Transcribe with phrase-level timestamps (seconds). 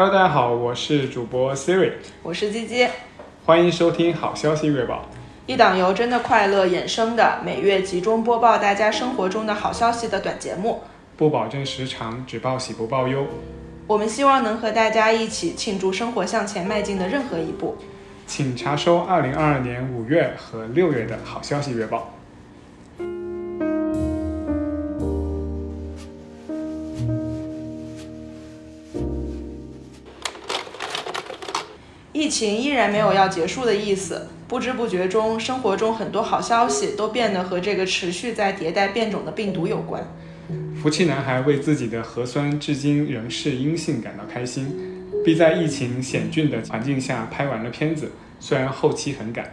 [0.00, 1.92] Hello，大家好，我是主播 Siri，
[2.22, 2.88] 我是鸡鸡，
[3.44, 5.04] 欢迎收听好消息月报，
[5.44, 10.80] 一档由真的快乐衍生的每月集中播报大家生活中的好消息的短节目，
[11.18, 13.26] 不保证时长，只报喜不报忧。
[13.86, 17.76] 我们希望能和大家一起庆祝生活向前迈进的任何一步。
[18.26, 22.10] 请查收二零二二年五月和六月的好消息月报。
[32.20, 40.06] 疫情依然没有要结束的意思，不知不觉中，生活中很多好消息都变得和这个持续在迭代变种的病毒有关。
[40.82, 44.66] 福气男孩为自己的核酸至今仍是阴性感到开心，
[45.24, 49.50] 并在疫情险峻的环境下拍完了片子，虽然后期很赶。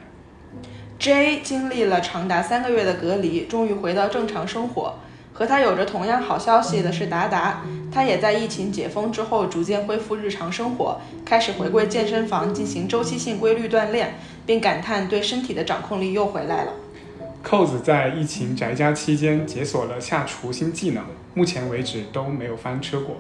[1.00, 5.00] J 经历了长达三个月的隔离，终于回到正常生活。
[5.38, 7.62] 和他有着同样好消息的是达达，
[7.94, 14.16] 他也在疫情解封之后逐渐恢复日常生活，开始回归健身房进行周期性规律锻炼，
[14.48, 16.72] 并感叹对身体的掌控力又回来了。
[17.44, 21.04] 扣子在疫情宅家期间解锁了下厨新技能，
[21.36, 23.18] 目前为止都没有翻车过。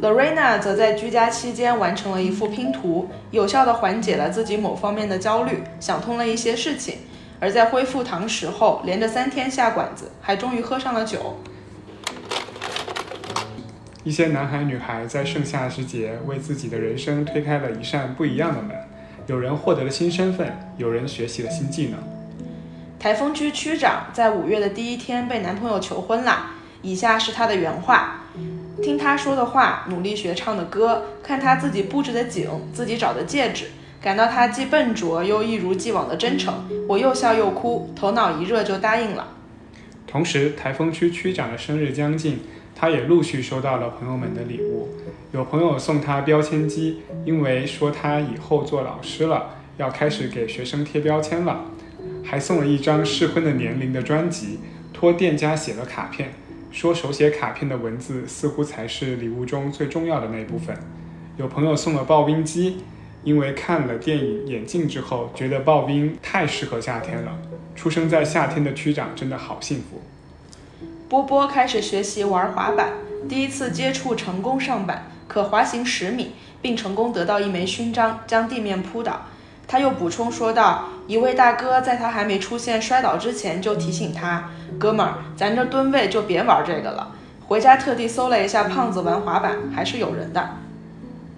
[0.00, 6.98] Lorena 则在居家期间完成了一副拼图，有效地缓解了自己某方面的焦虑，想通了一些事情。
[7.40, 11.40] 而在恢复堂食后，连着三天下馆子，还终于喝上了酒。
[14.04, 18.76] 一些男孩女孩在盛夏时节为自己的人生推开了一扇不一样的门，
[19.26, 21.98] 有人获得了新身份，有人学习了新技能。
[22.98, 26.52] 台风区区长在五月的第一天被男朋友求婚啦。
[26.82, 28.24] 以下是他的原话：
[28.82, 33.66] 听他说的话，努力学唱的歌，看他自己布置的景，自己找的戒指，
[34.00, 36.54] 感到他既笨拙又一如既往的真诚，
[36.88, 39.28] 我又笑又哭，头脑一热就答应了。
[40.06, 42.38] 同时，台风区区长的生日将近，
[42.74, 44.88] 他也陆续收到了朋友们的礼物。
[45.32, 51.66] 有朋友送他标签机，因为说他以后做老师了，要开始给学生贴标签了。
[52.24, 54.60] 还送了一张适婚的年龄的专辑，
[54.94, 56.32] 托店家写了卡片，
[56.72, 60.74] 说手写卡片的文字似乎才是礼物中最重要的那部分。
[61.36, 62.78] 有朋友送了刨冰机，
[63.22, 67.32] 因为看了电影《眼镜》之后，觉得刨冰太适合夏天了。
[67.76, 70.02] 出生在夏天的区长真的好幸福。
[71.08, 72.90] 波波开始学习玩滑板，
[73.28, 76.32] 第一次接触成功上板，可滑行十米，
[76.62, 79.26] 并成功得到一枚勋章，将地面扑倒。
[79.66, 87.14] 他又补充说道：“一位大哥在他还没出现摔倒之前就提醒他，哥们儿，咱这吨位就别玩这个了。
[87.46, 90.56] 回家特地搜了一下，胖子玩滑板还是有人的。”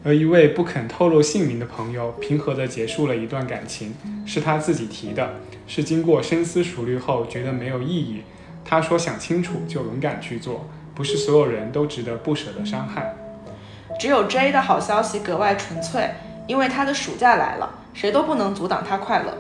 [0.05, 3.95] 而一位不肯透露姓名的朋友平和地结束了一段感情，
[4.27, 5.35] 是他自己提的，
[5.67, 8.23] 是经过深思熟虑后觉得没有意义。
[8.65, 13.15] 他说：“想清楚就勇敢去做，不是所有人都值得不舍得伤害。”
[14.01, 16.11] 只有 J 的好消息格外纯粹，
[16.47, 17.79] 因为他的暑假来了。
[17.95, 19.37] 谁都不能阻挡他快乐。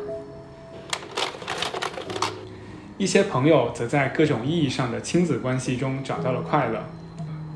[2.98, 6.84] 一些朋友则在各种意义上的亲子关系中找到了快乐。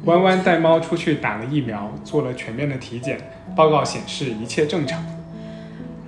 [0.07, 3.19] 弯弯带猫出去打了疫苗，做了全面的体检，
[3.57, 5.05] 报告显示一切正常。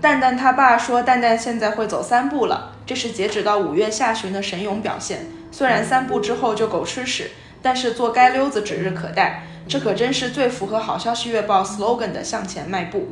[0.01, 5.27] 蛋蛋他爸说，蛋蛋现在会走三步了，这是截止到五月下旬的神勇表现。
[5.51, 9.43] 虽然三步之后就狗吃屎，但是做街溜子指日可待。
[9.67, 13.09] 这可真是最符合好消息月报 slogan 的向前迈步。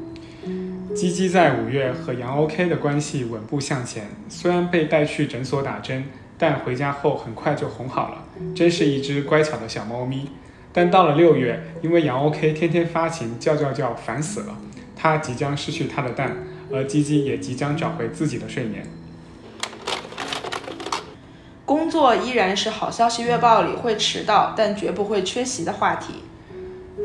[0.95, 6.05] 鸡鸡在五月和杨 OK 的关系稳步向前，虽然被带去诊所打针，
[6.39, 10.31] 但回家后很快就哄好了，真是一只乖巧的小猫咪。
[10.77, 14.55] 但到了六月，因为杨 OK 天天发情叫叫叫，烦死了，
[14.95, 16.37] 它即将失去它的蛋，
[16.71, 18.85] 而鸡鸡也即将找回自己的睡眠。
[21.65, 26.17] 工作依然是好消息月报里会迟到但绝不会缺席的话题。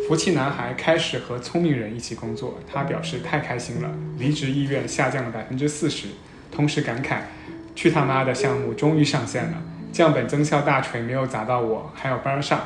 [0.06, 6.08] 福气男孩开始和聪明人一起工作，他表示太开心了，离职意愿下降了百分之四十，
[6.52, 7.20] 同时感慨，
[7.74, 9.62] 去他妈的项目终于上线了，
[9.94, 12.60] 降本增效大锤没有砸到我，还有班上。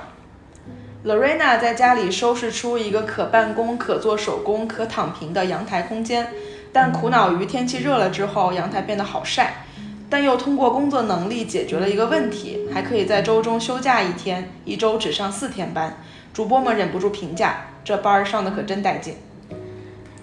[1.05, 6.29] Lorena 在家里收拾出一个可办公、可做手工、可躺平的阳台空间，
[6.73, 9.65] 但苦恼于天气热了之后阳台变得好晒，
[10.09, 15.95] 但又通过工作能力解决了一个问题，还可以在周中休假一天，一周只上四天班。
[16.33, 19.13] 主播们忍不住评价：“这班儿上的可真带劲。”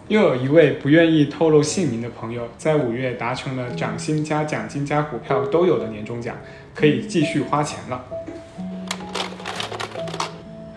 [0.08, 6.36] 又有一位不愿意透露姓名的朋友，在五月达成了涨薪加奖金加股票都有的年终奖，
[6.74, 8.04] 可以继续花钱了。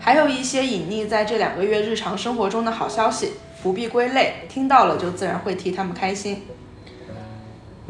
[0.06, 6.42] 还有一些隐匿在这两个月日常生活中的好消息，不必归类，听到了就自然会替他们开心。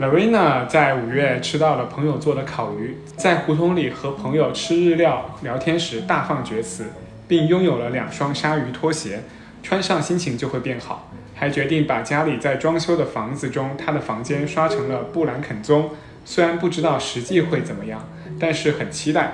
[0.01, 6.87] Lorena 在五月吃到了朋友做的烤鱼，在胡同里和朋友吃日料聊天时大放厥词。
[7.29, 9.21] 并拥有了两双鲨鱼拖鞋，
[9.63, 11.11] 穿上心情就会变好。
[11.35, 15.91] 还决定把家里在装修的房子中他的房间刷成了布兰肯棕，
[16.25, 18.09] 虽然不知道实际会怎么样，
[18.41, 19.33] 但是很期待。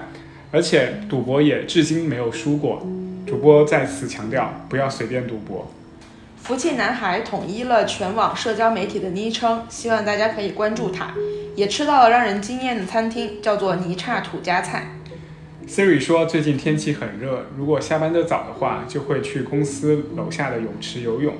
[0.52, 2.86] 而且赌博也至今没有输过。
[3.26, 5.72] 主播再次强调，不要随便赌博。
[6.36, 11.14] 福气男孩统一了全网社交媒体的昵称，希望大家可以关注他。
[11.56, 14.88] 也吃到了让人惊艳的餐厅，叫做泥叉土家菜。
[15.66, 21.34] Siri 说最近天气很热，如果下班的早的话，就会去公司楼下的泳池游泳。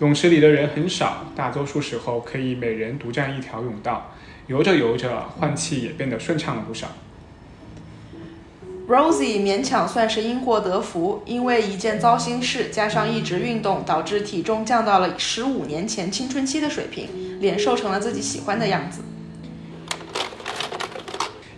[0.00, 4.12] 泳池里的人很少，大多数时候可以每人独占一条泳道。
[4.48, 6.88] 游着游着，换气也变得顺畅了不少。
[8.88, 19.00] Rosie 勉强算是因祸得福，因为一件糟心事加上一直运动，导致体重降到了十五年前青春期的水平，脸瘦成了自己喜欢的样子。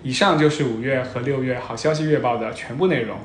[0.02, 3.19] 以上就是五月和六月好消息月报的全部内容。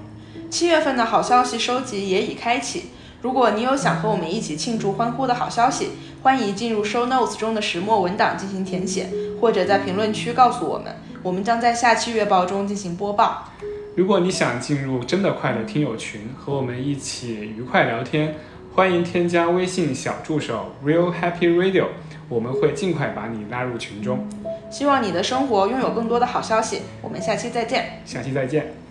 [0.49, 2.87] 七月份的好消息收集也已开启，
[3.21, 5.91] 如果你有想和我们一起庆祝欢呼的好消息，
[6.21, 9.07] 欢迎进入 Show Notes 中的石墨文档进行填写，
[9.39, 13.49] 或者在评论区告诉我们，我们将在下期月报中进行播报。
[13.95, 18.33] 如果你想进入真的快乐听友群，和我们一起愉快聊天，
[18.73, 21.85] 欢迎添加微信小助手 Real Happy Radio，
[22.27, 24.27] 我们会尽快把你拉入群中。
[24.71, 28.01] 希望你的生活拥有更多的好消息，我们下期再见。
[28.03, 28.82] 下期再见。